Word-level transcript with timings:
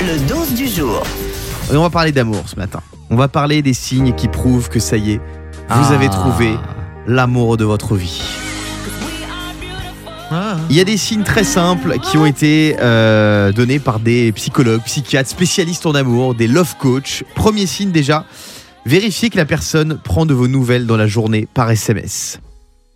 Le 0.00 0.18
12 0.28 0.54
du 0.54 0.68
jour. 0.68 1.02
Et 1.72 1.76
on 1.76 1.82
va 1.82 1.90
parler 1.90 2.12
d'amour 2.12 2.42
ce 2.46 2.56
matin. 2.56 2.80
On 3.10 3.16
va 3.16 3.28
parler 3.28 3.62
des 3.62 3.74
signes 3.74 4.14
qui 4.14 4.28
prouvent 4.28 4.68
que 4.68 4.78
ça 4.80 4.96
y 4.96 5.12
est, 5.12 5.16
vous 5.16 5.86
Ah. 5.90 5.92
avez 5.94 6.08
trouvé 6.08 6.56
l'amour 7.06 7.56
de 7.56 7.64
votre 7.64 7.96
vie. 7.96 8.22
Il 10.68 10.74
y 10.76 10.80
a 10.80 10.84
des 10.84 10.96
signes 10.96 11.22
très 11.22 11.44
simples 11.44 11.98
qui 12.00 12.16
ont 12.18 12.26
été 12.26 12.74
euh, 12.80 13.52
donnés 13.52 13.78
par 13.78 14.00
des 14.00 14.32
psychologues, 14.32 14.82
psychiatres, 14.84 15.30
spécialistes 15.30 15.86
en 15.86 15.94
amour, 15.94 16.34
des 16.34 16.48
love 16.48 16.74
coach. 16.78 17.22
Premier 17.36 17.66
signe 17.66 17.92
déjà, 17.92 18.24
vérifiez 18.84 19.30
que 19.30 19.36
la 19.36 19.44
personne 19.44 19.98
prend 20.02 20.26
de 20.26 20.34
vos 20.34 20.48
nouvelles 20.48 20.86
dans 20.86 20.96
la 20.96 21.06
journée 21.06 21.46
par 21.54 21.70
SMS. 21.70 22.40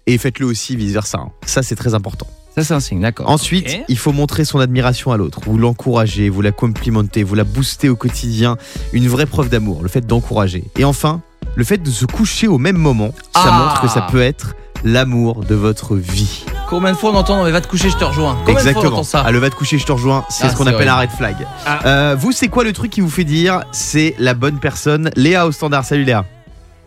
Et 0.09 0.19
faites-le 0.19 0.47
aussi 0.47 0.75
vice-versa. 0.75 1.19
hein. 1.19 1.31
Ça, 1.47 1.63
c'est 1.63 1.77
très 1.77 1.95
important. 1.95 2.27
Ça, 2.59 2.65
c'est 2.65 2.75
un 2.75 2.81
signe, 2.81 3.01
d'accord. 3.01 3.31
Ensuite, 3.31 3.79
il 3.89 3.97
faut 3.99 4.11
montrer 4.13 4.45
son 4.45 4.59
admiration 4.59 5.13
à 5.13 5.17
l'autre. 5.17 5.41
Vous 5.45 5.59
l'encouragez, 5.59 6.29
vous 6.29 6.43
la 6.43 6.51
complimentez, 6.51 7.23
vous 7.23 7.35
la 7.37 7.45
boostez 7.45 7.89
au 7.89 7.95
quotidien. 7.97 8.57
Une 8.93 9.07
vraie 9.07 9.27
preuve 9.27 9.49
d'amour, 9.49 9.81
le 9.83 9.89
fait 9.89 10.07
d'encourager. 10.07 10.65
Et 10.77 10.85
enfin, 10.85 11.21
le 11.55 11.63
fait 11.65 11.79
de 11.79 11.91
se 11.91 12.05
coucher 12.05 12.49
au 12.49 12.59
même 12.59 12.77
moment, 12.77 13.11
ça 13.35 13.43
Ah. 13.47 13.59
montre 13.63 13.81
que 13.83 13.89
ça 13.89 14.03
peut 14.03 14.21
être 14.21 14.55
l'amour 14.85 15.45
de 15.45 15.55
votre 15.55 15.95
vie. 15.95 16.45
Combien 16.69 16.93
de 16.93 16.97
fois 16.97 17.11
on 17.13 17.15
entend 17.15 17.37
non, 17.37 17.45
mais 17.45 17.51
va 17.53 17.61
te 17.61 17.69
coucher, 17.69 17.91
je 17.91 17.97
te 17.97 18.05
rejoins 18.05 18.37
Combien 18.45 18.55
de 18.55 18.61
fois 18.61 18.65
on 18.65 18.69
Exactement. 18.69 18.93
entend 18.93 19.03
ça 19.05 19.23
Ah, 19.25 19.31
le 19.31 19.39
va 19.39 19.51
te 19.51 19.55
coucher, 19.57 19.79
je 19.79 19.87
te 19.87 19.93
rejoins, 19.93 20.25
c'est 20.29 20.47
Ah, 20.47 20.51
ce 20.51 20.57
qu'on 20.57 20.67
appelle 20.67 20.89
un 20.89 20.97
red 20.99 21.11
flag. 21.11 21.37
Ah. 21.65 21.81
Euh, 21.87 22.17
vous, 22.19 22.33
c'est 22.33 22.49
quoi 22.49 22.65
le 22.65 22.73
truc 22.73 22.91
qui 22.91 23.01
vous 23.01 23.09
fait 23.11 23.25
dire 23.25 23.63
c'est 23.73 24.15
la 24.19 24.35
bonne 24.35 24.59
personne? 24.59 25.11
Léa 25.17 25.47
au 25.47 25.53
standard, 25.53 25.85
salut 25.85 26.03
Léa. 26.05 26.25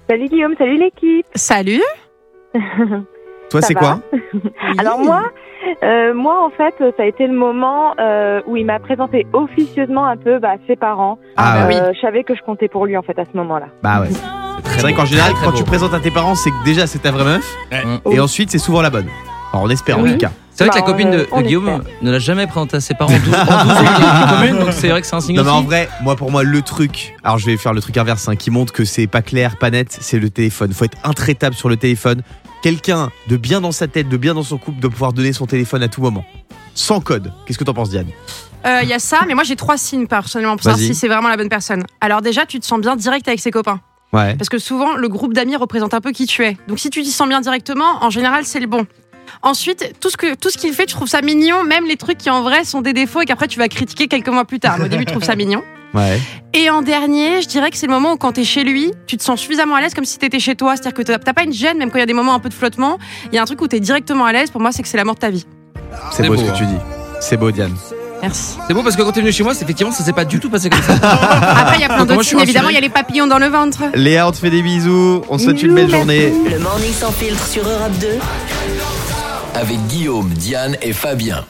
Salut 0.09 0.27
Guillaume, 0.27 0.53
salut 0.57 0.77
l'équipe. 0.77 1.25
Salut. 1.35 1.81
Toi, 3.49 3.61
c'est 3.61 3.73
quoi? 3.73 3.99
Alors 4.77 4.99
moi, 4.99 5.23
euh, 5.83 6.13
moi 6.13 6.45
en 6.45 6.49
fait, 6.49 6.73
ça 6.97 7.03
a 7.03 7.05
été 7.05 7.27
le 7.27 7.33
moment 7.33 7.93
euh, 7.99 8.41
où 8.47 8.57
il 8.57 8.65
m'a 8.65 8.79
présenté 8.79 9.25
officieusement 9.33 10.05
un 10.05 10.17
peu 10.17 10.39
bah, 10.39 10.53
ses 10.67 10.75
parents. 10.75 11.17
Ah. 11.37 11.65
Euh, 11.67 11.91
Je 11.93 11.99
savais 11.99 12.23
que 12.23 12.35
je 12.35 12.41
comptais 12.41 12.67
pour 12.67 12.85
lui 12.85 12.97
en 12.97 13.01
fait 13.01 13.17
à 13.19 13.25
ce 13.25 13.35
moment-là. 13.37 13.67
Bah 13.83 14.01
ouais. 14.01 14.09
très 14.63 14.75
C'est 14.75 14.81
vrai 14.81 14.93
qu'en 14.93 15.05
général, 15.05 15.33
Très, 15.33 15.45
quand 15.45 15.51
beau. 15.51 15.57
tu 15.57 15.63
présentes 15.63 15.93
à 15.93 15.99
tes 15.99 16.11
parents, 16.11 16.35
c'est 16.35 16.49
que 16.51 16.63
déjà 16.65 16.87
c'est 16.87 16.99
ta 16.99 17.11
vraie 17.11 17.23
meuf, 17.25 17.55
Ouais. 17.71 17.83
et 18.15 18.19
ensuite 18.19 18.51
c'est 18.51 18.57
souvent 18.59 18.81
la 18.81 18.89
bonne. 18.89 19.07
Alors 19.53 19.65
on 19.65 19.69
espère 19.69 19.99
en 19.99 20.03
Oui. 20.03 20.13
tout 20.13 20.17
cas. 20.19 20.31
C'est 20.53 20.65
vrai 20.65 20.69
que 20.71 20.75
la 20.75 20.81
Bah, 20.81 20.91
copine 20.91 21.11
de, 21.11 21.27
Guillaume 21.43 21.67
espère. 21.69 21.85
ne 22.01 22.11
l'a 22.11 22.19
jamais 22.19 22.45
présenté 22.45 22.77
à 22.77 22.79
ses 22.81 22.93
parents 22.93 23.13
en 23.13 23.17
12, 23.19 23.33
en 23.33 23.63
12 23.63 23.77
ans 23.77 23.81
de 23.81 24.35
commune, 24.47 24.59
donc 24.65 24.73
c'est 24.73 24.89
vrai 24.89 25.01
que 25.01 25.07
c'est 25.07 25.15
un 25.15 25.21
signe 25.21 25.35
Non 25.37 25.43
mais 25.43 25.49
en 25.49 25.61
vrai, 25.61 25.87
moi 26.03 26.15
pour 26.15 26.29
moi 26.29 26.43
le 26.43 26.61
truc, 26.61 27.15
alors 27.23 27.37
je 27.37 27.45
vais 27.47 27.57
faire 27.57 27.73
le 27.73 27.81
truc 27.81 27.97
inverse 27.97 28.27
hein, 28.27 28.35
qui 28.35 28.51
montre 28.51 28.71
que 28.73 28.83
c'est 28.85 29.07
pas 29.07 29.21
clair, 29.21 29.57
pas 29.57 29.69
net, 29.71 29.87
c'est 29.99 30.19
le 30.19 30.29
téléphone. 30.29 30.71
Faut 30.73 30.85
être 30.85 30.97
intraitable 31.03 31.55
sur 31.55 31.69
le 31.69 31.77
téléphone. 31.77 32.21
Quelqu'un 32.61 33.11
de 33.27 33.37
bien 33.37 33.61
dans 33.61 33.71
sa 33.71 33.87
tête, 33.87 34.07
de 34.07 34.17
bien 34.17 34.33
dans 34.33 34.43
son 34.43 34.57
couple, 34.57 34.79
de 34.79 34.87
pouvoir 34.87 35.13
donner 35.13 35.33
son 35.33 35.45
téléphone 35.47 35.81
à 35.83 35.87
tout 35.87 36.01
moment. 36.01 36.23
Sans 36.75 37.01
code. 37.01 37.33
Qu'est-ce 37.45 37.57
que 37.57 37.63
t'en 37.63 37.73
penses 37.73 37.89
Diane? 37.89 38.07
Il 38.65 38.87
y 38.87 38.93
a 38.93 38.99
ça, 38.99 39.21
mais 39.27 39.33
moi 39.33 39.43
j'ai 39.43 39.55
trois 39.55 39.77
signes 39.77 40.05
personnellement 40.05 40.55
pour 40.55 40.63
savoir 40.63 40.79
si 40.79 40.93
c'est 40.93 41.07
vraiment 41.07 41.29
la 41.29 41.37
bonne 41.37 41.49
personne. 41.49 41.83
Alors 41.99 42.21
déjà, 42.21 42.45
tu 42.45 42.59
te 42.59 42.65
sens 42.65 42.79
bien 42.79 42.95
direct 42.95 43.27
avec 43.27 43.39
ses 43.39 43.49
copains. 43.49 43.81
Ouais. 44.13 44.35
Parce 44.35 44.49
que 44.49 44.59
souvent, 44.59 44.95
le 44.95 45.07
groupe 45.07 45.33
d'amis 45.33 45.55
représente 45.55 45.93
un 45.93 46.01
peu 46.01 46.11
qui 46.11 46.27
tu 46.27 46.43
es. 46.43 46.57
Donc 46.67 46.79
si 46.79 46.89
tu 46.89 47.01
t'y 47.01 47.11
sens 47.11 47.27
bien 47.27 47.41
directement, 47.41 48.03
en 48.03 48.09
général, 48.09 48.45
c'est 48.45 48.59
le 48.59 48.67
bon. 48.67 48.85
Ensuite, 49.41 49.93
tout 49.99 50.09
ce 50.09 50.17
que 50.17 50.35
tout 50.35 50.49
ce 50.49 50.57
qu'il 50.57 50.73
fait, 50.73 50.85
tu 50.85 50.93
trouves 50.93 51.07
ça 51.07 51.21
mignon, 51.21 51.63
même 51.63 51.85
les 51.85 51.97
trucs 51.97 52.17
qui 52.17 52.29
en 52.29 52.43
vrai 52.43 52.63
sont 52.65 52.81
des 52.81 52.93
défauts 52.93 53.21
et 53.21 53.25
qu'après 53.25 53.47
tu 53.47 53.57
vas 53.57 53.69
critiquer 53.69 54.07
quelques 54.07 54.27
mois 54.27 54.45
plus 54.45 54.59
tard. 54.59 54.77
Mais 54.77 54.85
au 54.85 54.89
début, 54.89 55.05
tu 55.05 55.11
trouves 55.13 55.23
ça 55.23 55.35
mignon. 55.35 55.63
Ouais. 55.93 56.19
Et 56.53 56.69
en 56.69 56.81
dernier, 56.81 57.41
je 57.41 57.47
dirais 57.47 57.69
que 57.69 57.77
c'est 57.77 57.87
le 57.87 57.93
moment 57.93 58.13
où 58.13 58.17
quand 58.17 58.33
t'es 58.33 58.43
chez 58.43 58.63
lui, 58.63 58.91
tu 59.07 59.17
te 59.17 59.23
sens 59.23 59.39
suffisamment 59.39 59.75
à 59.75 59.81
l'aise 59.81 59.93
comme 59.93 60.05
si 60.05 60.17
t'étais 60.17 60.39
chez 60.39 60.55
toi. 60.55 60.75
C'est-à-dire 60.75 60.93
que 60.93 61.01
t'as 61.01 61.33
pas 61.33 61.43
une 61.43 61.53
gêne, 61.53 61.77
même 61.77 61.89
quand 61.89 61.97
il 61.97 62.01
y 62.01 62.03
a 62.03 62.07
des 62.07 62.13
moments 62.13 62.33
un 62.33 62.39
peu 62.39 62.49
de 62.49 62.53
flottement. 62.53 62.97
Il 63.31 63.35
y 63.35 63.37
a 63.37 63.41
un 63.41 63.45
truc 63.45 63.61
où 63.61 63.67
t'es 63.67 63.79
directement 63.79 64.25
à 64.25 64.33
l'aise. 64.33 64.51
Pour 64.51 64.61
moi, 64.61 64.71
c'est 64.71 64.83
que 64.83 64.87
c'est 64.87 64.97
l'amour 64.97 65.15
de 65.15 65.19
ta 65.19 65.29
vie. 65.29 65.45
C'est 66.11 66.27
beau, 66.27 66.35
beau, 66.35 66.39
ce 66.39 66.45
que 66.45 66.49
hein. 66.49 66.55
tu 66.57 66.65
dis. 66.65 66.77
C'est 67.19 67.37
beau 67.37 67.51
Diane. 67.51 67.75
Merci. 68.21 68.57
C'est 68.67 68.73
beau 68.73 68.83
parce 68.83 68.95
que 68.95 69.01
quand 69.01 69.11
t'es 69.11 69.21
venu 69.21 69.31
chez 69.31 69.43
moi, 69.43 69.53
c'est 69.55 69.63
effectivement, 69.63 69.91
ça 69.91 70.03
s'est 70.03 70.13
pas 70.13 70.25
du 70.25 70.39
tout 70.39 70.49
passé 70.49 70.69
comme 70.69 70.81
ça. 70.81 70.93
Après, 71.01 71.77
il 71.77 71.81
y 71.81 71.85
a 71.85 71.89
plein 71.89 72.05
d'autres 72.05 72.23
signes. 72.23 72.39
Évidemment, 72.39 72.69
il 72.69 72.75
y 72.75 72.77
a 72.77 72.81
les 72.81 72.89
papillons 72.89 73.27
dans 73.27 73.39
le 73.39 73.47
ventre. 73.47 73.83
Léa, 73.95 74.27
on 74.27 74.31
te 74.31 74.37
fait 74.37 74.51
des 74.51 74.61
bisous. 74.61 75.23
On 75.29 75.37
te 75.37 75.41
souhaite 75.41 75.63
une 75.63 75.73
belle 75.73 75.87
merci. 75.87 75.97
journée. 75.97 76.33
Le 76.51 76.59
morning 76.59 76.93
sans 76.93 77.11
filtre 77.11 77.45
sur 77.47 77.67
Europe 77.67 77.97
2. 77.99 78.07
Avec 79.55 79.77
Guillaume, 79.87 80.29
Diane 80.29 80.77
et 80.81 80.93
Fabien. 80.93 81.45